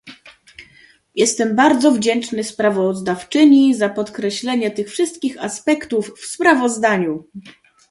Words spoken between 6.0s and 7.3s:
w sprawozdaniu